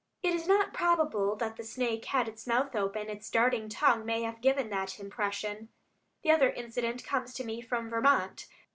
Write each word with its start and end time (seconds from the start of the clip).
It 0.23 0.33
is 0.33 0.47
not 0.47 0.73
probable 0.73 1.35
that 1.35 1.57
the 1.57 1.63
snake 1.63 2.05
had 2.05 2.27
its 2.27 2.47
mouth 2.47 2.75
open; 2.75 3.07
its 3.07 3.29
darting 3.29 3.69
tongue 3.69 4.03
may 4.03 4.23
have 4.23 4.41
given 4.41 4.71
that 4.71 4.99
impression. 4.99 5.69
The 6.23 6.31
other 6.31 6.49
incident 6.49 7.03
comes 7.03 7.35
to 7.35 7.43
me 7.43 7.61
from 7.61 7.87
Vermont. 7.91 8.47